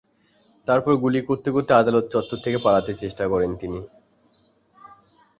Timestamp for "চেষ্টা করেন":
3.01-3.51